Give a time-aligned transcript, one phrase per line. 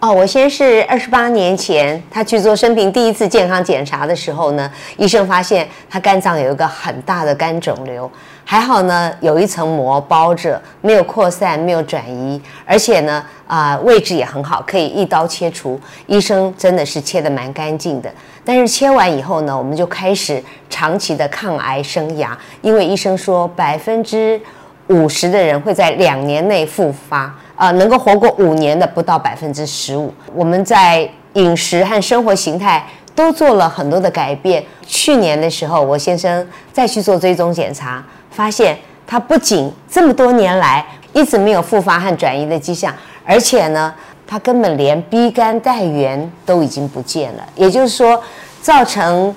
[0.00, 8.08] 哦，我先是二十八年前，他去做生平第一次健康检查的时候呢，医生发现他肝脏有一个很大的肝肿瘤，
[8.44, 15.80] 还好呢，有一层膜包着，没有扩散，没有转移，而且呢，啊、位置也很好，可以一刀切除。
[16.06, 18.08] 医生真的是切得蛮干净的，
[18.44, 20.40] 但是切完以后呢，我们就开始
[20.70, 22.28] 长期的抗癌生涯，
[22.62, 24.40] 因为医生说百分之
[24.86, 30.14] 五十的人会在两年内复发，呃，能够活过五年的不到百分之十五。
[30.32, 34.64] 我们在饮食和生活形态都做了很多的改变。
[34.86, 42.94] 去年的时候，我先生再去做追踪检查，发现他不仅这么多年来一直没有复发和转移的迹象，
[43.24, 43.92] 而且呢，
[44.24, 47.44] 他根本连 B 肝带源都已经不见了。
[47.56, 48.22] 也就是说，
[48.62, 49.34] 造成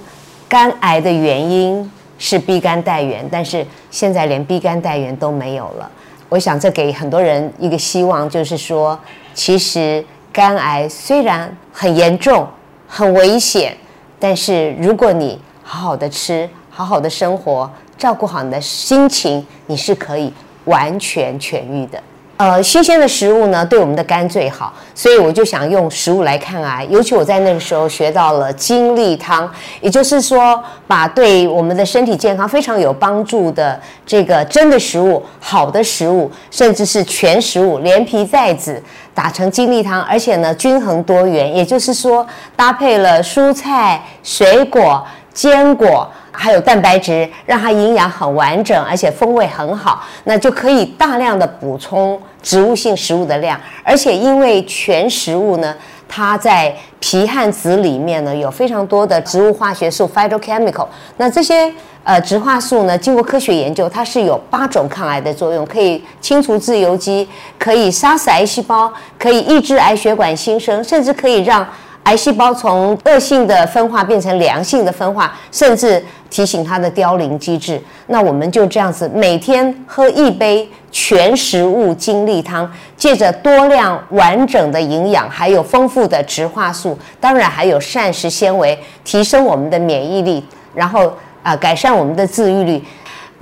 [0.47, 5.89] 肝癌的原因是 B 肝带源，但是现在连 B 肝带源都没有了。
[6.31, 8.97] 我想这给很多人一个希望，就是说，
[9.33, 12.47] 其实肝癌虽然很严重、
[12.87, 13.75] 很危险，
[14.17, 20.31] 但是如果你好好的吃、好好的生活，照顾好你的心情，你是可以
[20.63, 22.01] 完全痊愈的。
[22.41, 26.83] 呃，新鲜的食物呢，对我们的肝最好，所以我就想用食物来抗癌。
[26.89, 29.47] 尤其我在那个时候学到了精力汤，
[29.79, 38.81] 也就是说，把对我们的身体健康非常有帮助的这个真的食物、好的食物，甚至是全食物，连皮带籽
[39.13, 46.09] 打成精力汤，而且呢均衡多元，也就是说搭配了蔬菜、水果、坚果。
[46.31, 53.59] 还有蛋白质，让它营养很完整，而且风味很好，那就可以大量的补充植物性食物的量。
[53.83, 55.75] 而且因为全食物呢，
[56.07, 60.87] 它在皮和籽里面呢有非常多的植物化学素 （phytochemical）。
[61.17, 61.71] 那这些
[62.03, 67.27] 呃植化素呢，经过科学研究，它是有八种抗癌的作用，可以清除自由基，
[67.59, 71.67] 可以杀死癌细胞，可以抑制癌血管新生，甚至可以让
[72.03, 77.81] 癌细胞从恶性的分化变成良性的分化，甚至提醒它的凋零机制。
[78.07, 91.13] 那我们就这样子每天喝一杯全食物精力汤，借着多量完整的营养，还有丰富的植化素，当然还有膳食纤维，提升我们的免疫力，然后
[91.43, 92.83] 啊、改善我们的自愈率。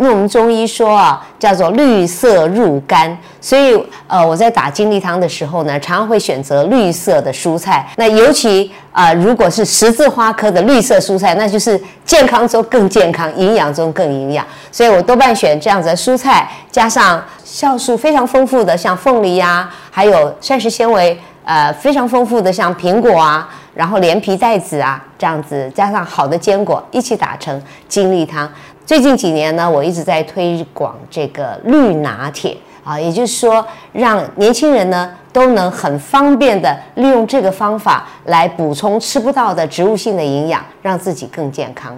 [0.01, 3.77] 那我们中医说啊，叫做绿色入肝，所以
[4.07, 7.85] 呃，我在打精力汤的时候呢，常常会选择绿色的蔬菜。
[7.97, 14.45] 那尤其啊、如果是十字花科的绿色蔬菜，那就是健康中更健康，营养中更营养。
[14.71, 28.49] 所以我多半选这样子的蔬菜，加上酵素非常丰富的，像凤梨呀、还有膳食纤维呃非常丰富的，像苹果啊，然后连皮带籽啊，这样子加上好的坚果一起打成精力汤。
[28.89, 33.63] 最近几年呢，我一直在推广这个绿拿铁啊，也就是说，
[33.93, 41.95] 让年轻人呢都能很方便的利用这个方法来补充吃不到的植物性的营养，让自己更健康。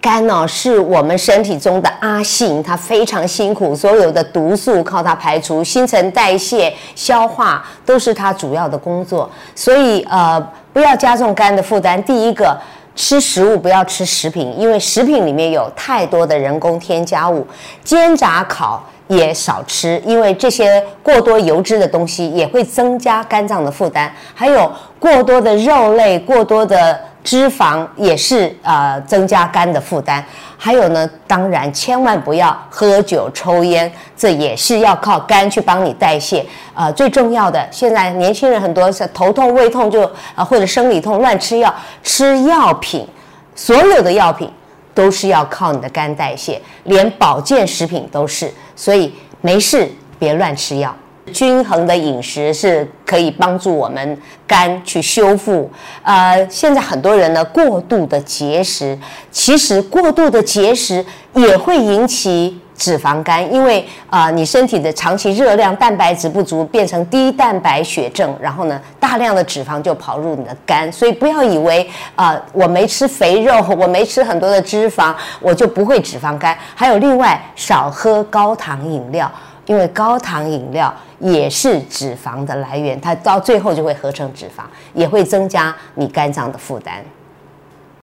[0.00, 9.28] 肝呢、是我们身体中的阿信，它非常辛苦，所有的毒素靠它排除，新陈代谢、消化都是它主要的工作。
[9.54, 10.40] 所以呃，
[10.72, 12.02] 不要加重肝的负担。
[12.02, 12.58] 第一个。
[12.94, 17.46] 吃食物不要吃食品，因为食品里面有太多的人工添加物，
[17.82, 24.12] 煎炸烤也少吃，因为这些过多油脂的东西也会增加肝脏的负担。
[24.34, 30.24] 还有过多的肉类、过多的脂肪也是呃增加肝的负担。
[30.56, 36.44] 还有呢，当然千万不要喝酒抽烟，这也是要靠肝去帮你代谢。
[36.74, 40.04] 呃，最重要的，现在年轻人很多是头痛、胃痛就
[40.34, 43.08] 啊、或者生理痛乱吃药，吃药品，
[43.54, 44.50] 所有的药品
[44.94, 48.52] 都是要靠你的肝代谢，连保健食品都是。
[48.76, 50.94] 所以没事别乱吃药。
[51.32, 55.70] 均衡的饮食是可以帮助我们肝去修复。
[56.02, 58.98] 呃，现在很多人呢过度的节食，
[59.30, 61.04] 其实过度的节食
[61.34, 76.56] 也会引起脂肪肝，因为啊、你身体的长期热量、蛋白质不足，变成低蛋白血症，然后呢大量的脂肪就跑入你的肝，所以不要以为啊、我没吃肥肉，我没吃很多的脂肪，我就不会脂肪肝。
[76.74, 79.30] 还有另外少喝高糖饮料。
[79.70, 84.64] 因为高糖饮料也是脂肪的来源，它到最后就会合成脂肪，
[84.94, 87.04] 也会增加你肝脏的负担。